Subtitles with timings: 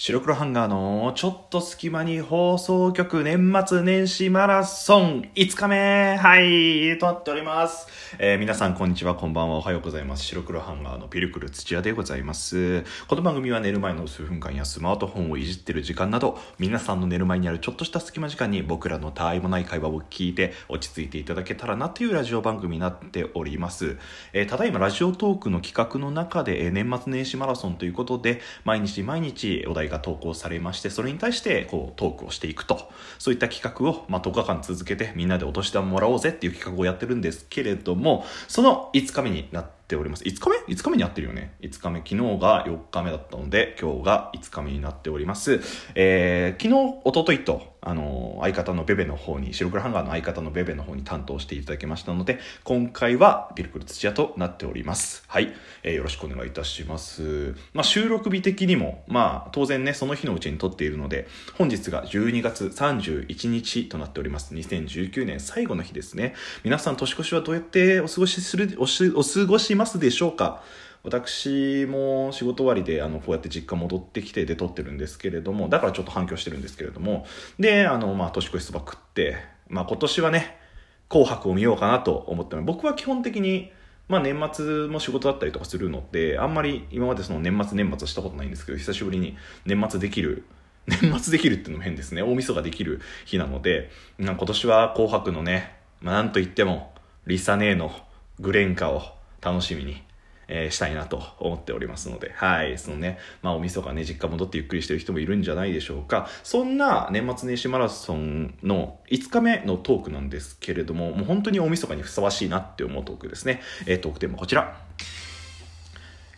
[0.00, 6.16] 白黒ハンガーのちょっと隙間に放送局年末年始マラソン5日目。
[6.16, 7.88] はいとなっております、
[8.20, 9.16] えー皆さんこんにちは。
[9.16, 9.56] こんばんは。
[9.56, 10.22] おはようございます。
[10.22, 12.84] 白黒ハンガーのピルクル土屋でございます。
[13.08, 23.98] この番組は寝る前の数分間やスマートフォンをいじってる時間など皆さんの寝る前にあるちょっとした隙間時間に僕らのたわいもない会話を聞いて落ち着いていただけたらなというラジオ番組になっております、
[24.32, 32.90] えーただいまラジオトークの企画の中で、えー年末年始マラソンということで毎日毎日お題が投稿されましてそれに対してこうトークをしていくと。
[33.18, 40.24] そういった企画を、まあ、10日間続けてみんなでお年玉もらおうぜっていう企画をやってるんですけれどもその5日目になっております。
[40.24, 41.54] 5日目 ?5 日目にやってるよね。
[41.60, 41.98] 5日目。
[41.98, 45.60] 昨日が4日目だったので今日が5日目になっております、
[45.94, 55.24] えー昨日おとといとあの相方のベベの方に白黒ハンガーの相方のベベの方に担当していただきましたので今回はピルクル土屋となっております。
[55.26, 55.52] はい、
[55.82, 64.54] えーよろしくお願いいたします、まあ、収録日的にもまあ当然ねその日のうちに撮っているので本日が12月31日となっております。
[64.54, 66.34] 2019年最後の日ですね。
[66.64, 70.62] 皆さん年越しはどうやってお過ごしするおお過ごしますでしょうか？
[71.04, 77.26] 私も仕事終わりであのこうやって実家戻ってきてで撮ってるんですけれどもだからちょっと反響してるんですけれども
[77.58, 79.36] であの、まあ、年越しそば食って、
[79.68, 80.56] まあ、今年はね
[81.08, 82.64] 「紅白」を見ようかなと思ってます。
[82.64, 83.72] 僕は基本的に、
[84.08, 90.44] まあ、年末も仕事だったりとかするのであんまり今までその年末年末したことないんですけど久しぶりに年末できる
[90.88, 92.22] 年末できるっていうのも変ですね。
[92.22, 96.92] 大晦日できる日なので今年は「紅白」のね、まあ、なんといっても
[97.26, 97.92] リサ姉の
[98.40, 99.02] グレンカを
[99.40, 100.02] 楽しみに
[100.48, 106.28] えーしたいなと思っておりますので、はい、そのね、まあ、お晦日ね、実家戻ってゆっくりしてる人もいるんじゃないでしょうか。
[106.42, 113.60] そんな年末年始マラソンの5日目のトークなんですけれども、もう本当に大晦日にふさわしいなって思うトークですね。
[113.86, 114.76] えートークテーマこちら。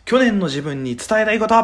[0.05, 1.55] 去年の自分に伝えたいこと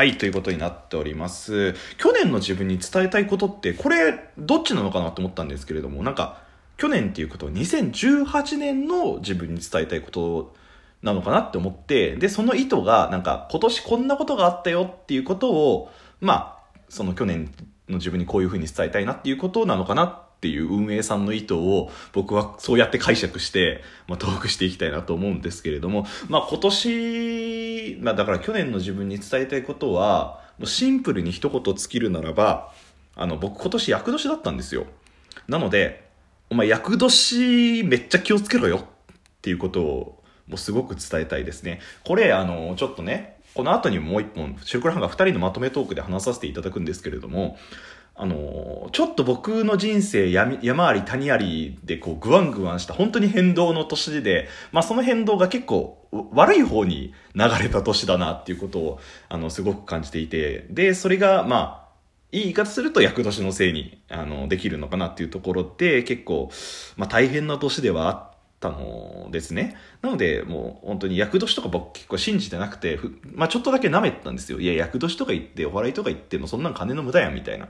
[0.00, 1.74] はい、ということになっております。
[1.98, 6.42] 去年の自分に伝えたいことって、これ、どっちなのかなと思ったんですけれども、なんか、
[6.80, 10.54] 去年っていうことは2018年の自分に伝えたいこと
[11.02, 15.90] なのかなって思って、で、その意図が、なんか、今年こんなことがあったよっていうことを、
[16.22, 17.52] まあ、その去年
[17.90, 32.72] の自分にこういうふうに伝えたいなっていうことなのかなっていう運営さんの意図を僕はそうやって解釈して、まあ、トークしていきたいなと思うんですけれども、まあ、今年、まあ、だから去年の自分に伝えたいことはもうシンプルに一言尽きるならば
[33.16, 34.86] あの僕今年厄年だったんですよ。
[35.46, 36.09] なので
[36.50, 38.82] お前厄年めっちゃ気をつけろよっ
[39.40, 41.80] ていうことをもうすごく伝えたいですね。
[42.04, 47.56] これあのちょっとねこの後にもう一本シルクラハンが2人のまとめトークで話させていただくんですけれども
[48.14, 61.89] あのちょっと僕の人生山山あり谷ありでこうグワングワンした本当に変動の年で、まあ、その変動が結構悪い方に流れた年だなっていうことをあのすごく感じていてでそれがまあ
[62.32, 66.50] いい言い方すると厄年のせいにあのできるのかなっていうところで結構、
[66.96, 68.30] まあ、大変な年ではあっ
[68.60, 69.76] たのですね。
[70.02, 74.60] なのでもう本当に厄年とか僕結構信じてなくて、ふまあ、ちょっとだけ舐めてたんですよ。
[74.60, 77.68] いや厄年とか言ってお笑いとか言ってもそんなん金の無駄やんみたいな。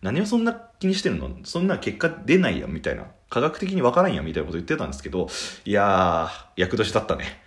[0.00, 1.30] 何をそんな気にしてるの？
[1.42, 3.06] そんな結果出ないやんみたいな。
[3.30, 5.28] 科学的に分からんやんみたいなこと言ってたんですけど
[5.66, 7.42] いやー厄年だったね。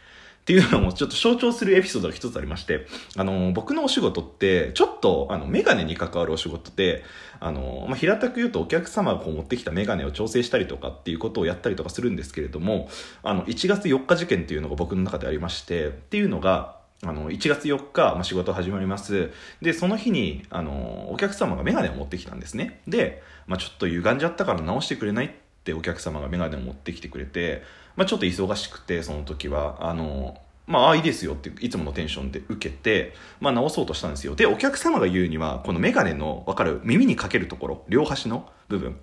[0.52, 2.86] っていうのもちょっと象徴するエピソードが一つありまして、
[3.16, 7.06] あの、僕のお仕事って、ちょっと、あの、メガネに関わるお仕事で、
[7.40, 12.90] あの、まあ、平たく言うとお客様がこう持ってきたメガネを調整したりとかっていうことをやったりとかするんですけれども、
[13.24, 19.32] あの、1月4日事件っていうのが僕の中でありまして、っていうのが、あの、1月4日、まあ、仕事始まります。
[19.62, 22.82] で、その日に、あの、お客様がメガネを持ってきたんですね。
[22.90, 25.30] で、まあ、ちょっと歪んじゃったから直してくれないっ
[25.64, 27.64] てお客様がメガネを持ってきてくれて、
[27.96, 29.78] まあ、ちょっと忙しくてその時は。
[29.82, 30.38] あの
[30.68, 34.36] まあいいですよっていつものテンションで受けて、まあ、直そうとしたんですよ。
[34.36, 38.96] でお客様が言うにはこのメガネの分かる耳にかけるところ両端の部分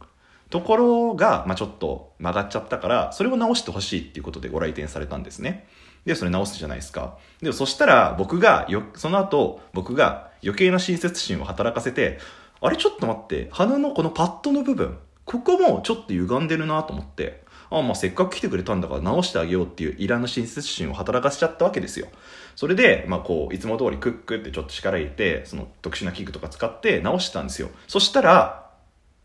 [0.50, 5.68] ところが、まあ、ちょっと曲がっちゃったからそれを直してほしいっていうことでご来店されたんですね。
[6.06, 7.18] でそれ直すじゃないですか。
[7.42, 12.18] でそしたら僕がよその後僕が余計な親切心を働かせて
[12.60, 14.96] あれちょっと待って鼻のこのパッドの部分
[15.26, 22.08] ここもちょっと歪んでるなと思ってあまあせっかく来てくれたんだから直してあげようっていういらぬ親切心を働かせちゃったわけですよ。
[22.56, 27.70] それで、まあ、こういつも通りクックってちょっと力入れてその特殊な器具とか使って直してたんですよ。
[27.86, 28.70] そしたら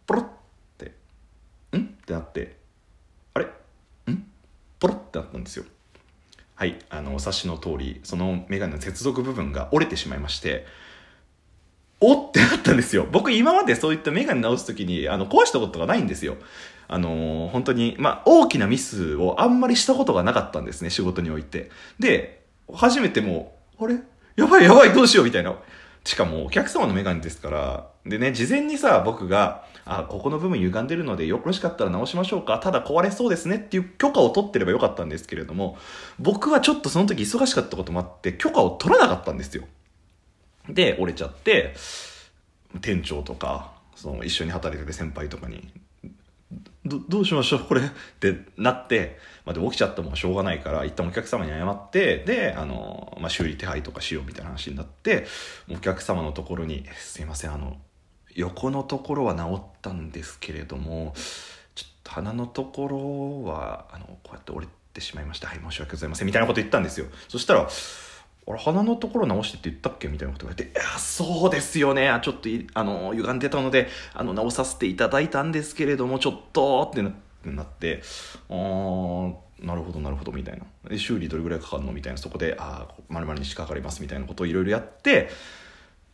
[0.06, 0.26] ポロっ
[0.78, 0.92] て
[1.78, 1.80] ん？
[1.80, 2.58] ってなって
[3.34, 3.46] あれ？
[3.46, 3.50] ん？
[4.80, 5.66] ポロってなったんですよ。
[6.56, 10.66] はいあのお察しの通りそのメガネの接続部分が折れてしまいまして
[12.06, 16.38] おってなったんですよ僕今までそういったメガネ直す時にあの壊したことがないんですよ
[16.88, 21.72] あのー本当に、まあ、大きなミスをあんまりしたことがなかったんですね、仕事において。
[21.98, 24.00] で、初めてもう、あれ？
[24.36, 25.56] やばいやばいどうしようみたいな。
[26.04, 32.60] しかもお客様のメガネですから、でね、事前にさ、僕が、あ、ここの部分歪んでるのでよろしかったら直しましょうか。
[32.60, 35.78] ただ壊れそうですねっていう許可を取ってればよかったんですけれども、
[36.20, 39.64] 僕はちょっとその時忙しかったこともあって許可を取らなかったんですよ。
[40.70, 41.76] で、折れちゃって、
[42.82, 45.72] 店長とか、その一緒に働いてる先輩とかに、
[46.86, 47.82] どうしましょうこれ？
[47.82, 47.86] っ
[48.20, 55.26] てなって、まあ、で起きちゃったもんしょうがないから一旦お客様に謝ってであの、まあ、修理手配とかしようみたいな話になって
[55.72, 57.78] お客様のところに「すいませんあの
[58.36, 61.14] 横のところは治ったんですけれども
[61.74, 67.08] ちょっと鼻のところはあのこうやって折れてしまいましたはい申し訳ございません」みたいなこと言ったんですよ。
[67.30, 67.70] そしたら
[68.46, 70.08] 俺鼻のところ直してって言ったっけ？
[70.10, 72.12] みたいなこと言われて「いやそうですよね。
[72.22, 77.02] ちょっとあの歪んでたのであの直させていただいたんですけれどもちょっと」って
[77.50, 78.02] なって
[78.50, 80.66] 「ああなるほどなるほど」みたいな。
[80.90, 81.94] で修理どれぐらいかかるの？
[81.94, 85.30] みたいなそこで「ああまるまるにしかかります」みたいなことをいろいろやって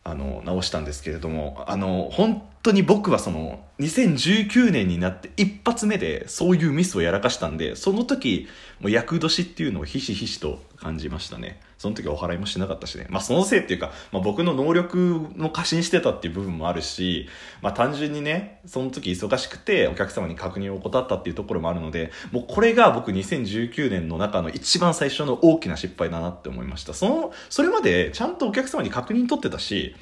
[0.04, 8.48] あの直したんですけれどもあの本当に僕はその2019年になって一発目でそういうミスをやらかしたんでその時
[8.80, 11.60] もう厄年っていうのをひしひしと感じましたね。
[11.78, 13.06] その時はお払いもしなかったしね。
[13.08, 17.26] まあそのせいっていうか、まあ、僕の能力の過信してたっていう部分もあるし
[17.62, 26.92] まあ単純にねその時忙しくてお客様に確認を怠ったっていうところもあるのでもうこれが僕2019年の中の一番最初の大きな失敗だなって思いました。
[26.92, 29.96] そのそれまでちゃんとお客様に確認取ってたし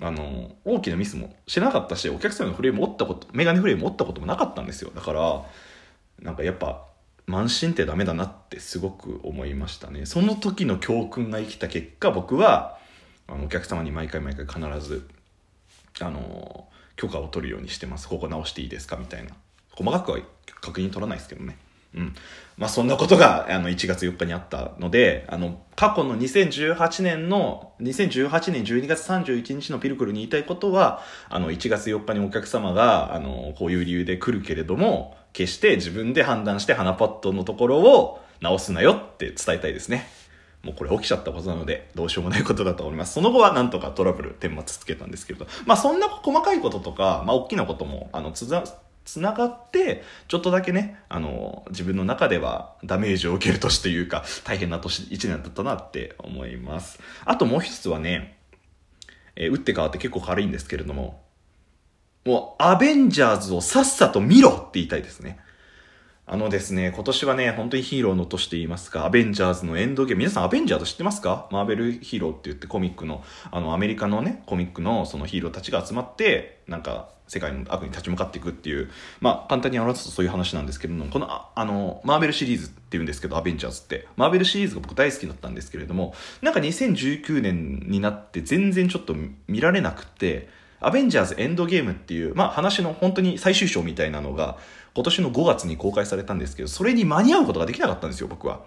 [0.00, 4.90] あの、大きなミスもしなかったし、お客様のフレーム折ったこと、メガネフレーム折ったこともなかったんですよ。
[4.94, 5.44] だから、
[6.20, 6.86] なんかやっぱ、
[7.26, 10.06] 慢心ってダメだなってすごく思いましたね。
[10.06, 12.78] その時の教訓が生きた結果、僕は、
[13.26, 15.06] あのお客様に毎回毎回必ず、
[16.00, 18.08] あの、許可を取るようにしてます。
[18.08, 18.96] ここ直していいですか？
[18.96, 19.32] みたいな。
[19.72, 20.18] 細かくは
[20.60, 21.58] 確認取らないですけどね。
[21.94, 22.14] うん。
[22.56, 40.08] まあそんなことがあの1月4日にあったので、あの過去の2018年の、2018年12月31日のピルクルに言いたいことは、あの1月4日にお客様があのこういう理由で来るけれども、決して自分で判断して鼻パッドのところを直すなよって伝えたいですね。
[40.62, 43.14] もうこれ起きちゃったことなので、どうしようもないことだと思います。
[43.14, 48.64] その後はなんとかトラブル、顛末つけたんですけれど、まあそんな細かいこととか、まあ大きなことも、あの、つざ、
[49.08, 56.98] つながってちょっとだけねあの自分の中ではダメージを受ける年というか大変な年1年だったなって思います。
[57.24, 58.36] あともう一つはね、
[59.34, 61.22] えー、打って変わって結構軽いんですけれども
[62.26, 65.38] もうアベンジャーズをさっさと見ろって言いたいですね。
[66.30, 71.48] あのですね、今年はね、本当にヒーローの年と言いますか、アベンジャーズのエンドゲーム、皆さんアベンジャーズ知ってますか？
[71.50, 78.90] マーベルヒーローって言ってコミックの、あの、アメリカのね、コミックのそのヒーローたちが集まって、なんか、世界の悪に立ち向かっていくっていう、
[79.22, 84.06] まあ、簡単に表すとそういう話なんですけども、この、あの、マーベルシリーズって言うんですけど、アベンジャーズって。
[84.16, 89.16] マーベルシリーズが僕大好きだったんですけれども、なんか2019年になって全然ちょっと
[89.46, 90.50] 見られなくて、
[90.80, 94.58] アベンジャーズエンドゲームっていう、まあ話の本当に最終章みたいなのが、
[94.94, 98.64] 今年の5月に公開されたんですけど、それに間に合うことができなかったんですよ、僕は。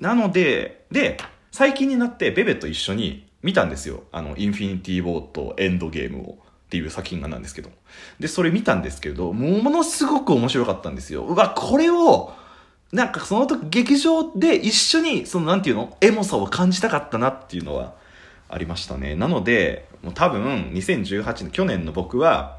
[0.00, 1.18] なので、で、
[1.50, 4.04] 最近になってベベと一緒に見たんですよ。
[4.12, 6.38] あの、インフィニティ・ウォーとエンドゲームを。
[6.64, 7.70] っていう作品がなんですけど。
[8.18, 11.22] で、それ見たんですけど、ものすごく面白かったんですよ。
[11.22, 12.32] うわ、これを、
[12.90, 15.96] なんかその時劇場で一緒に、そのなんていうの？
[16.00, 17.94] エモさを感じたかったなっていうのは
[18.48, 19.14] ありましたね。
[19.14, 22.58] なので、もう多分2018年、去年の僕は、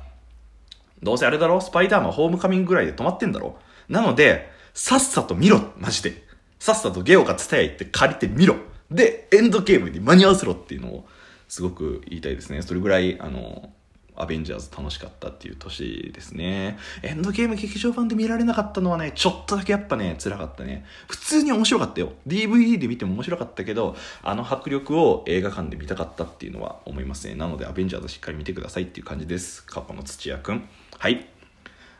[1.05, 1.61] どうせあれだろ？
[1.61, 3.57] スパイダーマンホームカミングぐらいで止まってんだろ？
[3.87, 6.25] なので、さっさと見ろマジで。
[6.59, 8.55] さっさとゲオかツタヤ行って借りてみろ
[8.91, 11.07] で、エンドゲームに間に合わせろっていうのを、
[11.47, 12.63] すごく言いたいですね。
[12.63, 13.71] それぐらい、あの、
[14.17, 16.77] アベンジャーズ楽しかったっていう年ですね。
[17.03, 20.85] エンドゲーム劇場版で見られなかったのはね、ちょっとだけやっぱね、辛かったね。
[21.07, 22.13] 普通に面白かったよ。
[22.27, 27.35] DVD で見ても面白かったけど、あの迫力を映画館で見たかったっていうのは思いますね。
[27.35, 29.65] なので、アベンジャーズしっかり見てくださいっていう感じです。
[29.65, 30.67] 過去の土屋くん。
[30.97, 31.27] はい。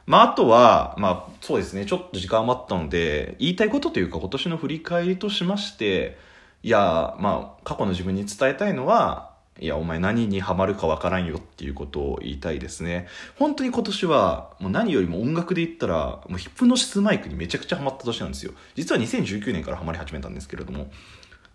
[0.05, 6.17] まあ、あとは、まあ、そうですね、ちょっと時間余ったので、言いたいことというか、今年の振り返りとしまして、
[6.62, 13.07] いや、まあ、過去の自分に伝えたいのは、いや、お前何にハマるかわからんよっていうことを言いたいですね。
[13.38, 15.95] 本当に今年は、もう何よりも音楽で言ったら、
[16.27, 18.51] もうヒップノシスマイクにめちゃくちゃハマった年なんですよ。
[18.75, 20.91] 実は2019年からハマり始めたんですけれども。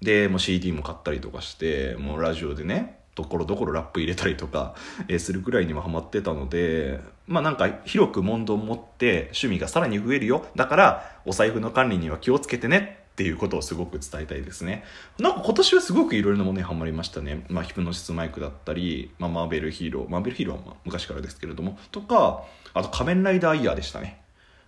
[0.00, 4.74] で、もう CD も買ったりとかして、もうラジオでね、ところどころラップ入れたりとか、
[5.08, 10.46] え、するぐらいにはハマってたので、まあなんか広く問答を持って趣味がさらに増えるよ。
[10.56, 14.82] だからお財布の管理には気をつけてねっていうことをすごく伝えたいですね。
[15.18, 17.44] なんか今年はすごくいろいろなものにハマりましたね。
[17.50, 24.22] まあヒプノシスマイクだったり、まあマーベルヒーロー、マーベルヒーローは昔からですけれども、とか、あと仮面ライダーイヤーでしたね。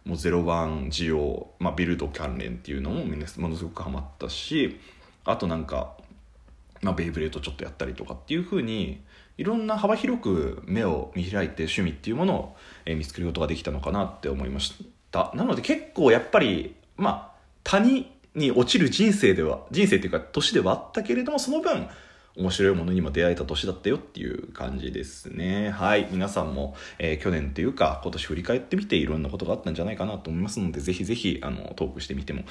[0.04, 4.78] もう01ジオ、まあ、ビルド関連っていうのもみんなものすごくハマったし、
[5.24, 5.96] あとなんか、
[6.82, 9.00] まあ、ベイブレードちょっとやったりとかっていう風に
[9.38, 14.74] いろんな幅広く目を見開いて趣味っていうものを、え見つけることができたのかなって思いまし
[15.10, 17.32] たなので結構やっぱりまあ
[17.64, 21.88] 谷にに落ちる人生では人生っていうか年ではあったけれどもその分
[22.34, 25.70] 面白いものにも出会えた年だったよっていう感じですね。
[25.70, 26.08] はい。
[26.10, 32.46] 皆さんも、えー去年というか今年振り返ってみていろんなことがあったんじゃないかなと思いますので、ぜひぜひ、あの、トークしてみてもよ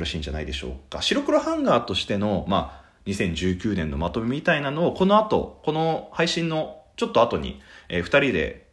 [0.00, 1.02] ろしいんじゃないでしょうか。
[1.02, 8.63] 白黒ハンガーとしての、まあ、2019年のまとめみたいなのを、この後、この配信のちょっと後に、えー二人で、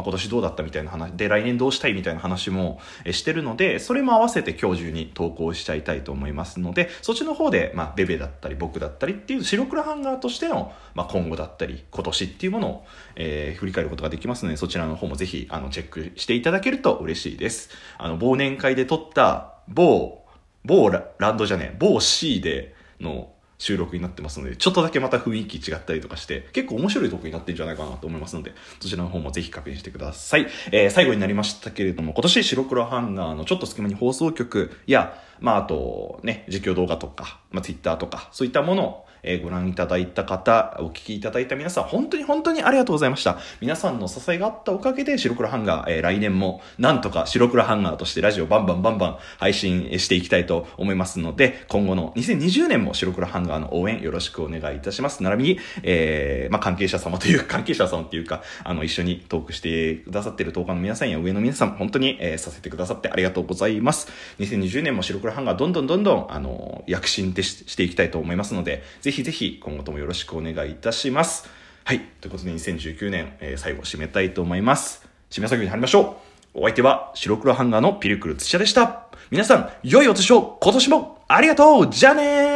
[0.00, 2.80] あ今年どうだったみたいな話で来年どうしたいみたいな話も
[3.10, 12.84] してるのでそれも合わせて今日中に投稿しちゃいたいと思いますのでそっちの方で、まあ、ベベだったり僕だったりっていう白黒ハンガーとしての、まあ、今後だったり今年っていうものを、
[13.16, 17.70] えー振り返ることができますのでそちらの方もぜひあのチェックしていただけると嬉しいです。
[17.98, 20.24] あの忘年会で撮った某
[20.64, 30.46] 某ランドじゃねえ某 C での収録になってますので、ちょっとだけまた雰囲気違ったりとかして、結構面白いトークになってるんじゃないかなと思いますので、そちらの方もぜひ確認してください。
[30.72, 43.38] えー最後になりましたけれども、今年白黒ハンガーのちょっと隙間に放送局や、まああとね、実況動画とか、まあ Twitter とか、そういったものを、えーご覧いただいた方、お聞きいただいた皆さん、本当に本当にありがとうございました。
[43.60, 55.22] 皆さんの支えがあったおかげで、白黒ハンガー、えー来年も、なんとか白黒ハンガーとしてラジオバンバンバンバン配信していきたいと思いますので、今後の2020年も白黒ハンガーの応援よろしくお願いいたします。
[55.22, 64.08] 並びに、えーまあ、関係者様という、 関係者様っていうか、あの、一緒にトークしてくださっている東海の皆さんや上の皆さん、本当に、えーさせてくださってありがとうございます。
[64.38, 71.48] 2020年も白黒ハンガーどんどんどんどん、あの、躍進でししていきたいと思いますので、ぜひぜひ今後ともよろしくお願いいたします。
[71.84, 72.00] はい。
[72.20, 75.06] ということで2019年、えー最後締めたいと思います。
[75.30, 76.20] 締め作業に入りましょ
[76.54, 76.60] う。
[76.60, 79.06] お相手は白黒ハンガーのピルクル土屋でした。
[79.30, 82.49] 皆さん、良いお年を今年もありがとうじゃあねー